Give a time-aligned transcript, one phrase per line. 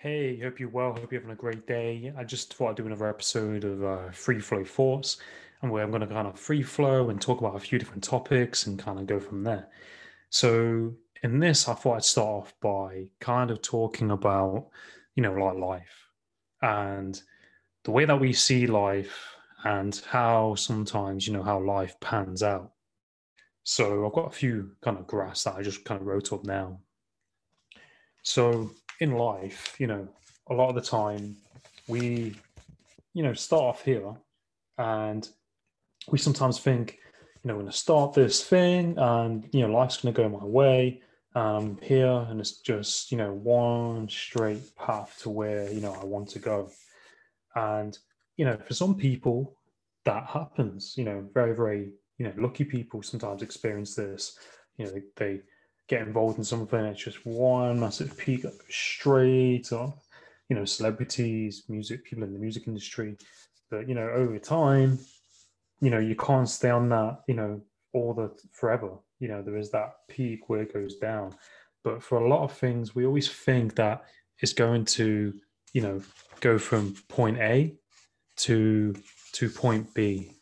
[0.00, 0.94] Hey, hope you're well.
[0.94, 2.10] Hope you're having a great day.
[2.16, 5.18] I just thought I'd do another episode of uh, Free Flow Thoughts,
[5.60, 8.02] and where I'm going to kind of free flow and talk about a few different
[8.02, 9.68] topics and kind of go from there.
[10.30, 14.70] So, in this, I thought I'd start off by kind of talking about,
[15.16, 16.06] you know, like life
[16.62, 17.20] and
[17.84, 22.72] the way that we see life and how sometimes, you know, how life pans out.
[23.64, 26.46] So, I've got a few kind of graphs that I just kind of wrote up
[26.46, 26.80] now.
[28.22, 30.06] So, in life, you know,
[30.48, 31.36] a lot of the time
[31.88, 32.34] we,
[33.14, 34.14] you know, start off here
[34.78, 35.28] and
[36.10, 36.98] we sometimes think,
[37.42, 40.28] you know, I'm going to start this thing and, you know, life's going to go
[40.28, 41.00] my way.
[41.34, 45.94] And I'm here and it's just, you know, one straight path to where, you know,
[45.94, 46.70] I want to go.
[47.54, 47.96] And,
[48.36, 49.56] you know, for some people,
[50.04, 54.38] that happens, you know, very, very, you know, lucky people sometimes experience this.
[54.76, 55.40] You know, they, they
[55.90, 59.98] get involved in something, it's just one massive peak straight up.
[60.48, 63.16] You know, celebrities, music, people in the music industry.
[63.70, 65.00] But, you know, over time,
[65.80, 67.60] you know, you can't stay on that, you know,
[67.92, 68.90] all the forever.
[69.18, 71.34] You know, there is that peak where it goes down.
[71.82, 74.04] But for a lot of things, we always think that
[74.38, 75.34] it's going to,
[75.72, 76.02] you know,
[76.40, 77.74] go from point A
[78.36, 78.94] to
[79.32, 80.32] to point B.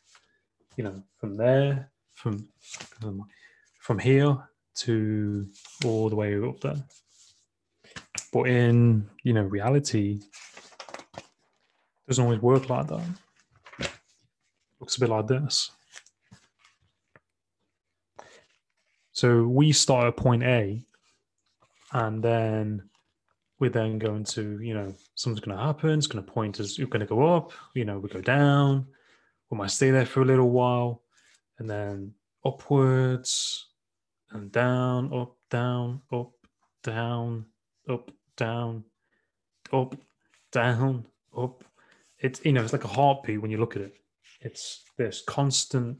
[0.77, 2.48] You know, from there, from
[3.80, 4.38] from here
[4.80, 5.46] to
[5.84, 6.82] all the way up there.
[8.32, 10.20] But in you know reality,
[12.06, 13.04] doesn't always work like that.
[14.80, 15.70] Looks a bit like this.
[19.12, 20.80] So we start at point A,
[21.92, 22.88] and then
[23.58, 25.98] we're then going to, you know, something's going to happen.
[25.98, 26.78] It's going to point us.
[26.78, 27.50] You're going to go up.
[27.74, 28.86] You know, we go down.
[29.50, 31.02] We might stay there for a little while,
[31.58, 33.67] and then upwards
[34.33, 36.33] and down, up, down, up,
[36.83, 37.46] down,
[37.89, 38.84] up, down,
[39.72, 39.94] up,
[40.52, 41.06] down,
[41.36, 41.64] up.
[42.20, 43.94] It's you know, it's like a heartbeat when you look at it.
[44.40, 45.98] It's this constant,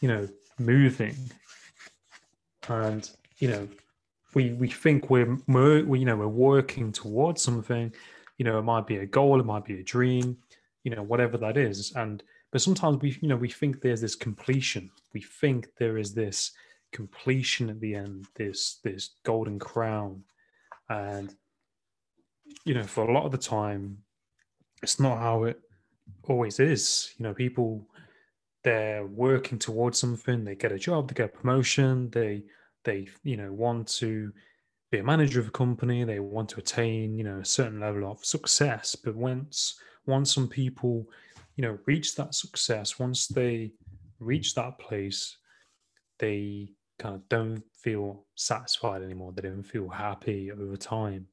[0.00, 0.28] you know,
[0.58, 1.16] moving,
[2.68, 3.68] and you know,
[4.34, 7.92] we we think we're, we're you know we're working towards something.
[8.38, 10.38] You know, it might be a goal, it might be a dream,
[10.82, 14.16] you know, whatever that is, and but sometimes we you know we think there's this
[14.16, 14.90] completion.
[15.12, 16.52] We think there is this
[16.92, 20.22] completion at the end, this this golden crown,
[20.88, 21.34] and
[22.64, 23.98] you know, for a lot of the time,
[24.82, 25.60] it's not how it
[26.24, 27.14] always is.
[27.18, 27.86] You know, people
[28.64, 32.44] they're working towards something, they get a job, they get a promotion, they
[32.84, 34.32] they you know want to
[34.90, 38.10] be a manager of a company, they want to attain you know a certain level
[38.10, 38.94] of success.
[38.94, 41.06] But once once some people
[41.56, 43.72] you know reach that success, once they
[44.20, 45.36] reach that place,
[46.18, 46.68] they
[47.02, 49.32] kind of don't feel satisfied anymore.
[49.32, 51.26] They don't feel happy over time.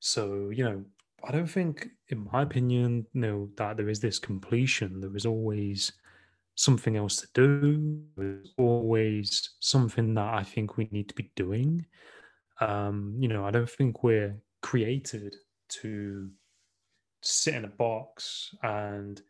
[0.00, 0.84] So, you know,
[1.24, 5.00] I don't think, in my opinion, you know, that there is this completion.
[5.00, 5.92] There is always
[6.56, 8.02] something else to do.
[8.16, 11.86] There's always something that I think we need to be doing.
[12.60, 15.36] Um, you know, I don't think we're created
[15.80, 16.28] to
[17.20, 19.22] sit in a box and,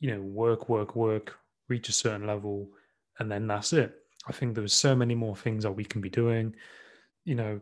[0.00, 1.36] you know, work, work, work,
[1.68, 2.68] reach a certain level,
[3.18, 4.01] and then that's it.
[4.28, 6.54] I think there's so many more things that we can be doing,
[7.24, 7.60] you know,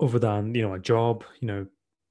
[0.00, 1.66] other than, you know, a job, you know,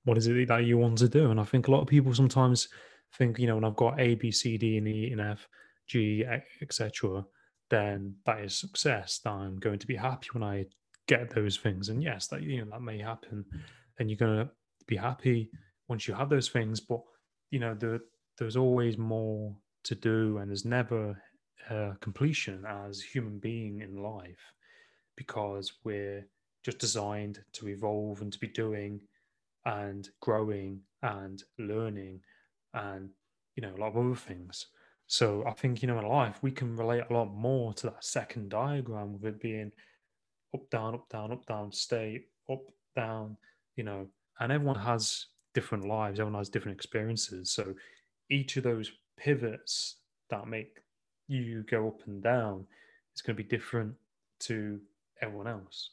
[0.06, 1.30] what is it that you want to do?
[1.32, 2.70] And I think a lot of people sometimes
[3.18, 5.48] think, you know, when I've got A, B, C, D, and E, and F,
[5.88, 6.26] G,
[6.62, 7.26] etc.,
[7.70, 9.20] then that is success.
[9.24, 10.66] That I'm going to be happy when I
[11.08, 11.90] get those things.
[11.90, 13.46] And yes, that you know that may happen,
[14.00, 14.52] and you're going to
[14.88, 15.52] be happy
[15.88, 16.80] once you have those things.
[16.80, 17.02] But
[17.52, 18.00] you know, the,
[18.38, 21.22] there's always more to do, and there's never
[21.70, 24.54] uh, completion as human being in life
[25.16, 26.26] because we're
[26.64, 29.00] just designed to evolve and to be doing
[29.66, 32.22] and growing and learning
[32.74, 33.10] and
[33.56, 34.68] you know a lot of other things.
[35.08, 38.04] So i think you know in life we can relate a lot more to that
[38.04, 39.72] second diagram with it being
[40.54, 42.62] up down up down up down stay up
[42.96, 43.36] down
[43.76, 44.08] you know
[44.40, 47.52] and everyone has different lives everyone has different experiences.
[47.52, 47.74] So
[48.30, 49.98] each of those pivots
[50.30, 50.78] that make
[51.38, 52.66] you go up and down,
[53.12, 53.94] it's going to be different
[54.42, 54.80] to
[55.22, 55.92] everyone else.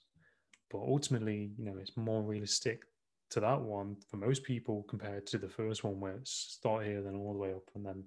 [0.70, 2.82] but ultimately, you know, it's more realistic
[3.30, 7.02] to that one for most people compared to the first one where it's start here,
[7.02, 8.04] then all the way up, and then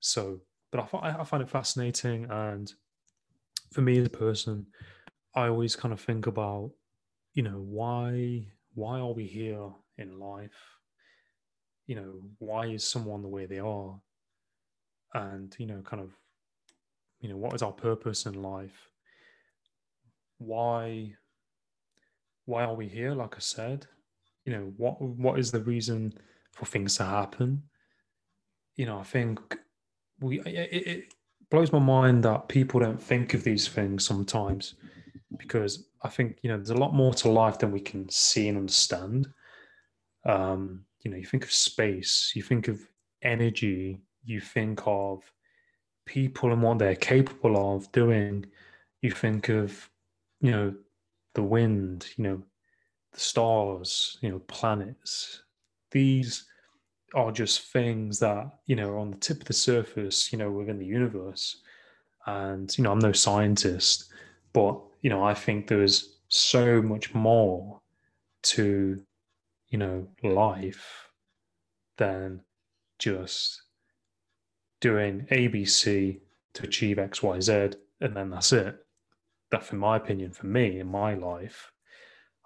[0.00, 0.40] so.
[0.70, 2.72] But I, find, I find it fascinating, and
[3.72, 4.66] for me as a person,
[5.34, 6.70] I always kind of think about,
[7.34, 9.68] you know, why why are we here
[9.98, 10.50] in life?
[11.86, 14.00] You know, why is someone the way they are?
[15.14, 16.12] And you know, kind of,
[17.20, 18.88] you know, what is our purpose in life?
[20.38, 21.14] Why
[22.46, 23.14] why are we here?
[23.14, 23.86] Like I said,
[24.44, 26.14] you know, what what is the reason
[26.52, 27.62] for things to happen?
[28.76, 29.40] You know, I think
[30.20, 31.14] we it, it
[31.50, 34.74] blows my mind that people don't think of these things sometimes
[35.36, 38.48] because I think you know there's a lot more to life than we can see
[38.48, 39.28] and understand.
[40.26, 42.80] Um, you know, you think of space, you think of
[43.22, 45.20] energy, you think of
[46.06, 48.46] people and what they're capable of doing.
[49.02, 49.90] You think of,
[50.40, 50.74] you know,
[51.34, 52.42] the wind, you know,
[53.12, 55.42] the stars, you know, planets.
[55.90, 56.44] These
[57.14, 60.50] are just things that, you know, are on the tip of the surface, you know,
[60.50, 61.62] within the universe.
[62.26, 64.12] And, you know, I'm no scientist,
[64.52, 67.80] but, you know, I think there is so much more
[68.42, 69.02] to,
[69.70, 71.08] you know, life
[71.96, 72.42] than
[72.98, 73.62] just
[74.80, 76.20] doing ABC
[76.54, 78.76] to achieve XYZ, and then that's it.
[79.50, 81.72] That, in my opinion, for me in my life,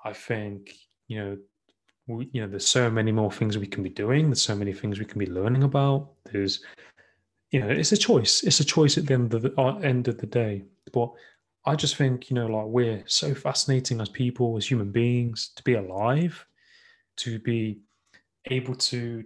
[0.05, 0.75] I think
[1.09, 1.39] you know,
[2.07, 4.27] we, you know, there's so many more things we can be doing.
[4.27, 6.11] There's so many things we can be learning about.
[6.31, 6.61] There's,
[7.51, 8.43] you know, it's a choice.
[8.43, 10.65] It's a choice at the end of the uh, end of the day.
[10.93, 11.13] But
[11.67, 15.63] I just think you know, like we're so fascinating as people, as human beings, to
[15.63, 16.45] be alive,
[17.19, 17.81] to be
[18.47, 19.25] able to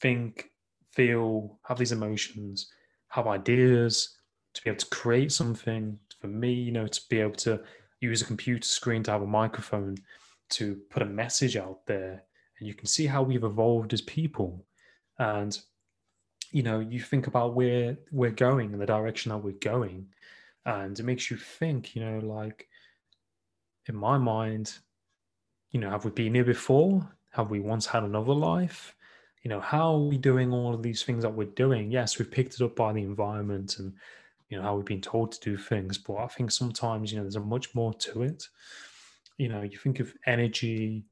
[0.00, 0.49] think,
[0.92, 2.70] feel, have these emotions,
[3.08, 4.16] have ideas,
[4.54, 5.98] to be able to create something.
[6.20, 7.60] For me, you know, to be able to
[8.00, 9.96] use a computer screen to have a microphone
[10.50, 12.24] to put a message out there
[12.58, 14.64] and you can see how we've evolved as people
[15.18, 15.60] and
[16.50, 20.06] you know you think about where we're going and the direction that we're going
[20.66, 22.68] and it makes you think you know like
[23.86, 24.74] in my mind
[25.70, 28.94] you know have we been here before have we once had another life
[29.42, 31.90] you know how are we doing all of these things that we're doing?
[31.90, 33.92] Yes we've picked it up by the environment and
[34.48, 37.24] you know how we've been told to do things but i think sometimes you know
[37.24, 38.44] there's a much more to it.
[39.38, 41.04] You know you think of energy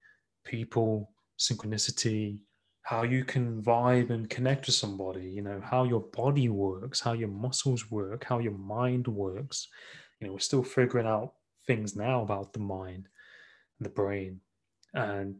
[0.44, 2.38] people synchronicity
[2.82, 7.12] how you can vibe and connect with somebody you know how your body works how
[7.12, 9.68] your muscles work how your mind works.
[10.20, 11.34] You know we're still figuring out
[11.66, 13.08] things now about the mind
[13.80, 14.40] the brain
[14.94, 15.36] and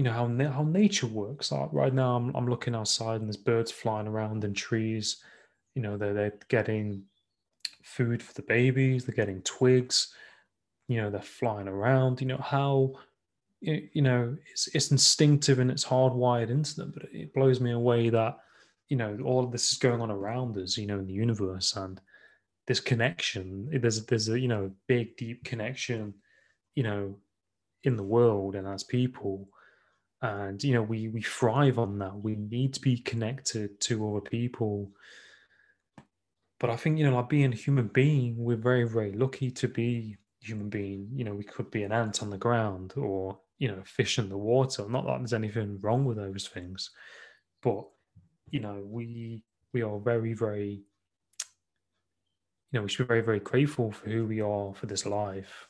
[0.00, 1.52] you know how how nature works.
[1.52, 5.22] Like right now I'm, I'm looking outside and there's birds flying around and trees.
[5.74, 7.02] You know they're, they're getting
[7.82, 9.04] food for the babies.
[9.04, 10.14] They're getting twigs.
[10.88, 12.22] You know they're flying around.
[12.22, 12.94] You know how
[13.60, 18.08] you know it's, it's instinctive and it's hardwired into them but it blows me away
[18.08, 18.38] that
[18.88, 21.76] you know all of this is going on around us you know in the universe
[21.76, 22.00] and
[22.66, 26.14] this connection there's there's a you know big deep connection
[26.74, 27.14] you know
[27.84, 29.46] in the world and as people
[30.22, 34.20] and you know we we thrive on that we need to be connected to other
[34.20, 34.90] people
[36.58, 39.66] but i think you know like being a human being we're very very lucky to
[39.66, 41.08] be human being.
[41.14, 44.18] You know, we could be an ant on the ground or, you know, a fish
[44.18, 44.88] in the water.
[44.88, 46.90] Not that there's anything wrong with those things,
[47.62, 47.84] but,
[48.50, 50.82] you know, we we are very, very,
[52.72, 55.68] you know, we should be very, very grateful for who we are for this life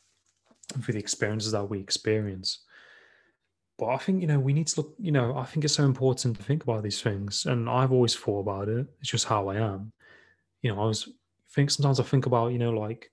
[0.74, 2.64] and for the experiences that we experience.
[3.80, 5.84] But I think, you know, we need to look, you know, I think it's so
[5.86, 7.46] important to think about these things.
[7.46, 8.86] And I've always thought about it.
[9.00, 9.90] It's just how I am.
[10.60, 11.08] You know, I was
[11.54, 13.10] think sometimes I think about, you know, like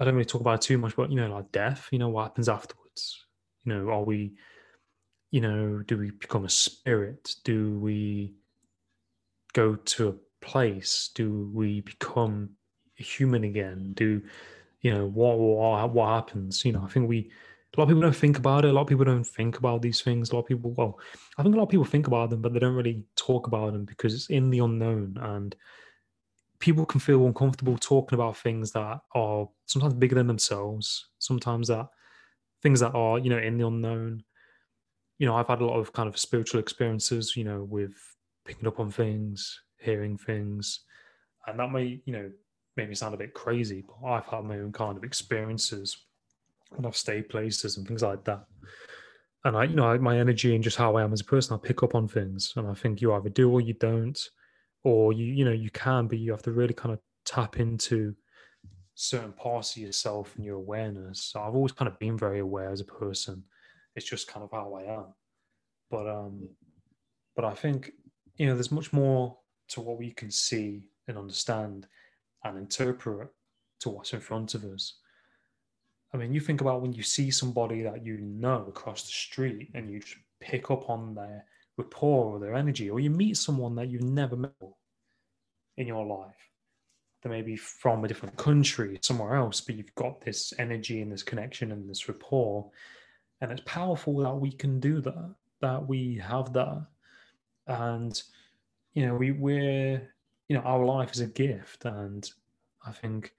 [0.00, 2.24] I don't really talk about too much, but you know, like death, you know, what
[2.24, 3.24] happens afterwards?
[3.64, 4.32] You know, are we,
[5.30, 7.36] you know, do we become a spirit?
[7.44, 8.34] Do we
[9.52, 11.10] go to a place?
[11.14, 12.50] Do we become
[12.98, 13.92] a human again?
[13.94, 14.22] Do
[14.80, 16.64] you know what what what happens?
[16.64, 17.30] You know, I think we
[17.76, 18.68] a lot of people don't think about it.
[18.68, 20.30] A lot of people don't think about these things.
[20.30, 20.98] A lot of people, well,
[21.36, 23.72] I think a lot of people think about them, but they don't really talk about
[23.72, 25.54] them because it's in the unknown and
[26.58, 31.86] people can feel uncomfortable talking about things that are sometimes bigger than themselves sometimes that
[32.62, 34.22] things that are you know in the unknown
[35.18, 37.94] you know i've had a lot of kind of spiritual experiences you know with
[38.44, 40.80] picking up on things hearing things
[41.46, 42.30] and that may you know
[42.76, 46.05] make me sound a bit crazy but i've had my own kind of experiences
[46.70, 48.44] when i've stayed places and things like that
[49.44, 51.66] and i you know my energy and just how i am as a person i
[51.66, 54.30] pick up on things and i think you either do or you don't
[54.84, 58.14] or you you know you can but you have to really kind of tap into
[58.96, 61.22] certain parts of yourself and your awareness.
[61.22, 63.44] So I've always kind of been very aware as a person.
[63.94, 65.06] It's just kind of how I am.
[65.90, 66.48] But um,
[67.36, 67.92] but I think
[68.36, 71.86] you know there's much more to what we can see and understand
[72.42, 73.28] and interpret
[73.80, 74.98] to what's in front of us.
[76.12, 79.70] I mean, you think about when you see somebody that you know across the street
[79.74, 81.44] and you just pick up on their
[81.76, 84.52] rapport or their energy, or you meet someone that you've never met
[85.76, 86.50] in your life.
[87.22, 91.10] They may be from a different country, somewhere else, but you've got this energy and
[91.10, 92.70] this connection and this rapport.
[93.40, 96.86] And it's powerful that we can do that, that we have that.
[97.66, 98.22] And,
[98.94, 100.10] you know, we, we're,
[100.48, 101.84] you know, our life is a gift.
[101.84, 102.30] And
[102.86, 103.32] I think,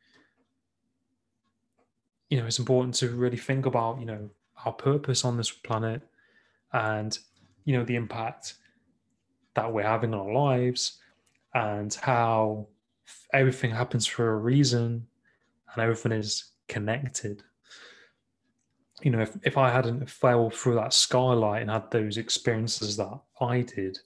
[2.30, 4.30] you know, it's important to really think about, you know,
[4.66, 6.02] our purpose on this planet
[6.74, 7.18] and,
[7.66, 8.56] you know, the impact
[9.54, 11.00] that we're having on our lives
[11.54, 12.68] and how
[13.34, 15.08] everything happens for a reason
[15.74, 17.44] and everything is connected.
[19.02, 23.20] You know, if, if I hadn't fell through that skylight and had those experiences that
[23.40, 24.00] I did,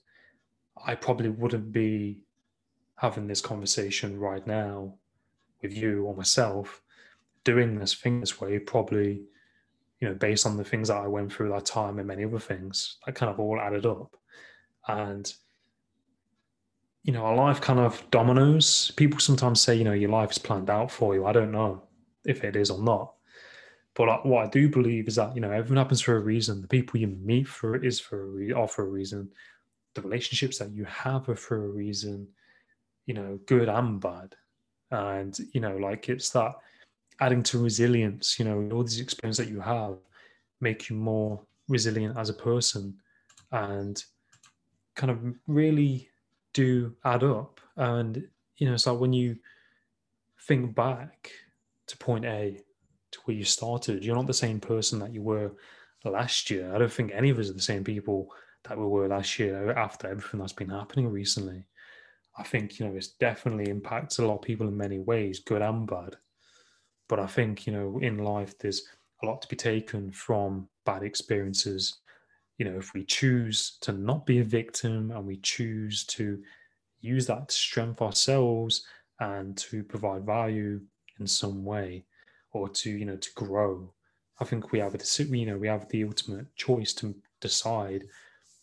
[0.84, 2.22] I probably wouldn't be
[2.96, 4.94] having this conversation right now
[5.62, 6.81] with you or myself,
[7.44, 9.22] doing this thing this way, probably,
[10.00, 12.38] you know, based on the things that I went through that time and many other
[12.38, 14.16] things, that kind of all added up.
[14.88, 15.32] And
[17.02, 18.92] you know, our life kind of dominoes.
[18.96, 21.26] People sometimes say, you know, your life is planned out for you.
[21.26, 21.82] I don't know
[22.24, 23.14] if it is or not.
[23.94, 26.62] But what I do believe is that, you know, everything happens for a reason.
[26.62, 29.30] The people you meet for is for a re- are for a reason.
[29.94, 32.28] The relationships that you have are for a reason,
[33.06, 34.34] you know, good and bad.
[34.90, 36.54] And, you know, like it's that
[37.20, 39.96] adding to resilience, you know, all these experiences that you have
[40.60, 42.94] make you more resilient as a person
[43.52, 44.04] and
[44.94, 46.08] kind of really
[46.52, 47.60] do add up.
[47.76, 49.36] And, you know, it's like when you
[50.46, 51.30] think back
[51.86, 52.60] to point A
[53.12, 55.52] to where you started, you're not the same person that you were
[56.04, 56.74] last year.
[56.74, 58.32] I don't think any of us are the same people
[58.64, 61.66] that we were last year after everything that's been happening recently.
[62.38, 65.62] I think, you know, it's definitely impacts a lot of people in many ways, good
[65.62, 66.16] and bad.
[67.12, 68.84] But I think, you know, in life, there's
[69.22, 71.98] a lot to be taken from bad experiences
[72.62, 76.40] you know, if we choose to not be a victim and we choose to
[77.00, 78.84] use that strength ourselves
[79.18, 80.80] and to provide value
[81.18, 82.04] in some way
[82.52, 83.92] or to, you know, to grow,
[84.38, 88.04] I think we have a, you know, we have the ultimate choice to decide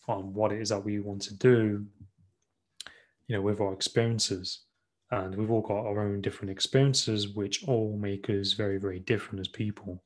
[0.08, 1.86] on what it is that we want to do,
[3.28, 4.60] you know, with our experiences.
[5.12, 9.40] And we've all got our own different experiences, which all make us very, very different
[9.40, 10.04] as people.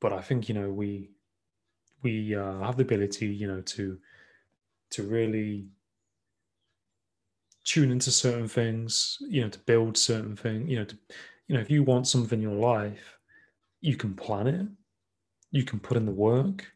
[0.00, 1.10] But I think, you know, we
[2.02, 3.98] we uh, have the ability, you know, to
[4.90, 5.66] to really
[7.64, 10.96] tune into certain things, you know, to build certain things, you know, to,
[11.48, 13.18] you know, if you want something in your life,
[13.80, 14.66] you can plan it,
[15.50, 16.70] you can put in the work.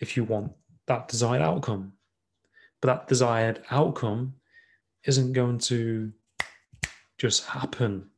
[0.00, 0.52] If you want
[0.86, 1.94] that desired outcome,
[2.82, 4.34] but that desired outcome
[5.04, 6.12] isn't going to
[7.18, 8.08] just happen.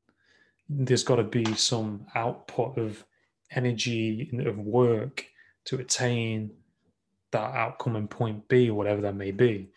[0.69, 3.05] There's got to be some output of
[3.53, 5.25] energy of work
[5.67, 6.51] to attain
[7.33, 9.71] that outcome in point B whatever that may be.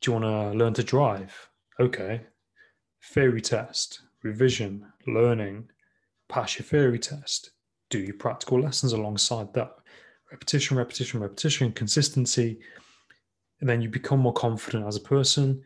[0.00, 1.48] Do you want to learn to drive?
[1.78, 2.22] Okay.
[3.02, 5.68] Theory test, revision, learning,
[6.28, 7.50] pass your theory test,
[7.90, 9.74] do your practical lessons alongside that.
[10.30, 12.60] Repetition, repetition, repetition, consistency.
[13.60, 15.62] And then you become more confident as a person.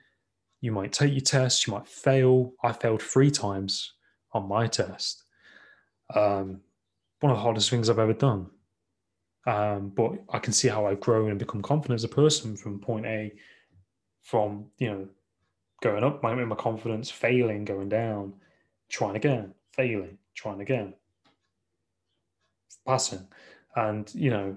[0.65, 2.55] You might take your test, you might fail.
[2.63, 3.93] I failed three times
[4.33, 5.23] on my test.
[6.15, 6.63] Um,
[7.21, 8.47] one of the hardest things I've ever done.
[9.47, 12.79] Um, but I can see how I've grown and become confident as a person from
[12.79, 13.35] point A,
[14.23, 15.09] from you know,
[15.83, 18.33] going up, my my confidence, failing, going down,
[18.89, 20.95] trying again, failing, trying again,
[22.87, 23.29] passing,
[23.77, 24.57] and you know,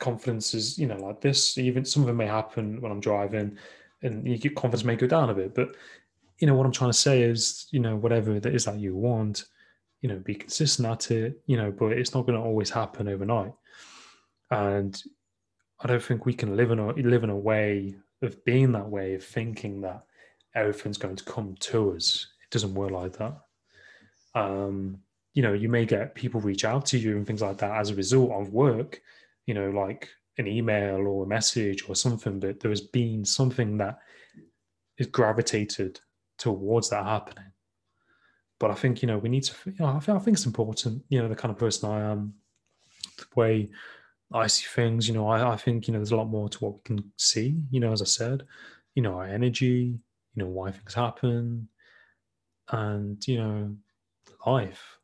[0.00, 1.56] confidence is you know like this.
[1.56, 3.56] Even some of it may happen when I'm driving,
[4.04, 5.74] and your confidence may go down a bit, but
[6.38, 8.94] you know what I'm trying to say is you know whatever it is that you
[8.94, 9.44] want,
[10.02, 13.08] you know, be consistent at it, you know, but it's not going to always happen
[13.08, 13.52] overnight
[14.50, 15.02] and
[15.80, 18.88] I don't think we can live in a live in a way of being that
[18.88, 20.04] way of thinking that
[20.54, 22.28] everything's going to come to us.
[22.42, 23.36] It doesn't work like that.
[24.34, 25.00] Um,
[25.34, 27.90] you know, you may get people reach out to you and things like that as
[27.90, 29.00] a result of work.
[29.46, 30.08] You know, like
[30.38, 32.40] an email or a message or something.
[32.40, 33.98] But there has been something that
[34.98, 36.00] is gravitated
[36.38, 37.52] towards that happening.
[38.60, 39.54] But I think you know we need to.
[39.66, 41.02] You know, I think, I think it's important.
[41.08, 42.34] You know, the kind of person I am,
[43.18, 43.70] the way
[44.32, 46.58] I see things, you know, I, I think, you know, there's a lot more to
[46.58, 48.44] what we can see, you know, as I said,
[48.94, 49.98] you know, our energy,
[50.34, 51.68] you know, why things happen.
[52.70, 53.76] And, you know,
[54.46, 54.98] life?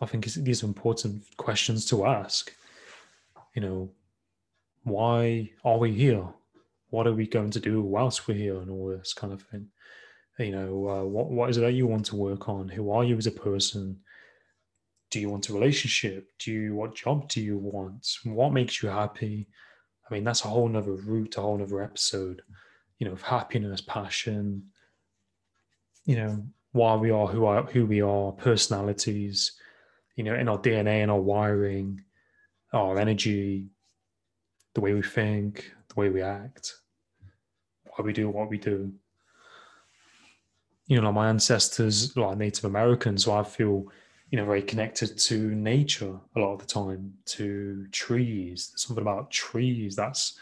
[0.00, 2.52] I think these are important questions to ask.
[3.54, 3.90] You know,
[4.84, 6.26] why are we here?
[6.90, 9.68] What are we going to do whilst we're here, and all this kind of thing.
[10.38, 12.68] You know, uh, what what is it that you want to work on?
[12.68, 14.00] Who are you as a person?
[15.10, 16.28] Do you want a relationship?
[16.38, 18.08] Do you what job do you want?
[18.24, 19.48] What makes you happy?
[20.08, 22.42] I mean, that's a whole nother route, a whole nother episode.
[22.98, 24.64] You know, of happiness, passion.
[26.06, 29.52] You know, why we are who are who we are, personalities.
[30.16, 32.02] You know, in our DNA and our wiring,
[32.72, 33.66] our energy,
[34.74, 36.74] the way we think, the way we act,
[37.84, 38.92] why we do what we do.
[40.86, 43.86] You know, like my ancestors, like Native Americans, so I feel,
[44.30, 48.68] you know, very connected to nature a lot of the time, to trees.
[48.68, 50.38] There's something about trees that's,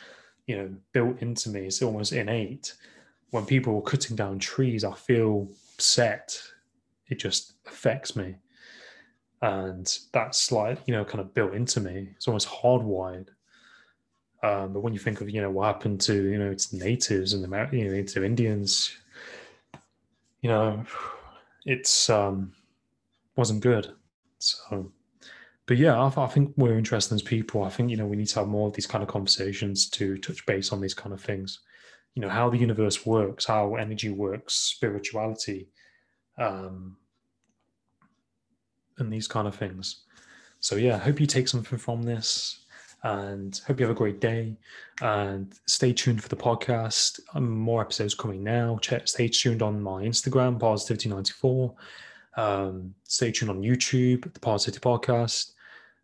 [0.46, 1.66] you know, built into me.
[1.66, 2.74] It's almost innate.
[3.30, 6.40] When people are cutting down trees, I feel upset.
[7.08, 8.36] It just affects me.
[9.42, 12.08] And that's like, you know, kind of built into me.
[12.16, 13.28] It's almost hardwired.
[14.42, 17.34] Um, but when you think of you know what happened to you know its natives
[17.34, 18.96] and the you know Indians,
[20.40, 20.82] you know,
[21.66, 22.52] it's um,
[23.36, 23.92] wasn't good.
[24.38, 24.90] So,
[25.66, 27.64] but yeah, I, I, think we're interested as people.
[27.64, 30.16] I think you know we need to have more of these kind of conversations to
[30.18, 31.60] touch base on these kind of things.
[32.14, 35.68] You know how the universe works, how energy works, spirituality,
[36.38, 36.96] um,
[39.00, 40.02] and these kind of things.
[40.60, 42.60] So yeah, hope you take something from this
[43.02, 44.56] and hope you have a great day
[45.00, 47.20] and stay tuned for the podcast.
[47.34, 48.78] Um, more episodes coming now.
[48.82, 51.74] Check, stay tuned on my instagram positivity94.
[52.36, 55.52] Um, stay tuned on youtube the positivity podcast.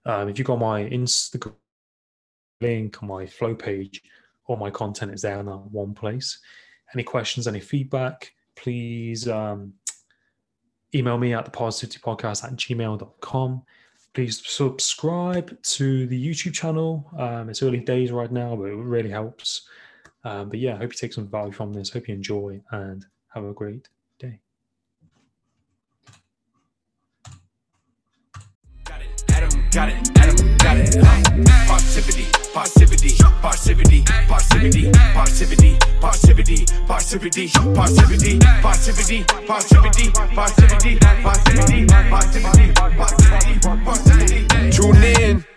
[0.07, 1.55] Um, if you got my instagram
[2.63, 4.03] link on my flow page
[4.47, 6.39] all my content is there in that one place.
[6.95, 9.75] Any questions any feedback please um,
[10.95, 13.63] email me at the positivity podcast at gmail.com
[14.17, 17.07] please subscribe to the YouTube channel.
[17.19, 19.69] Um, it's early days right now, but it really helps.
[20.25, 21.91] Um, but yeah, I hope you take some value from this.
[21.91, 24.41] Hope you enjoy and have a great day.
[28.85, 32.36] Got it, Adam, got it, Adam, got it.
[32.57, 39.25] Positivity, positivity, positivity, positivity, positivity, positivity, positivity, positivity, positivity,
[40.33, 44.71] positivity, positivity, positivity, positivity.
[44.71, 45.56] Tune in.